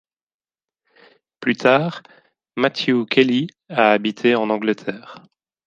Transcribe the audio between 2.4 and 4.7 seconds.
Matthew Kelly a habité en